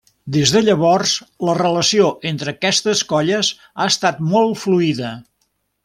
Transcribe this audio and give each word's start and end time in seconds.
Des 0.35 0.53
de 0.53 0.61
llavors, 0.67 1.11
la 1.49 1.53
relació 1.59 2.07
entre 2.31 2.55
aquestes 2.57 3.05
colles 3.13 3.53
ha 3.61 3.89
estat 3.95 4.25
molt 4.35 4.63
fluida. 4.67 5.15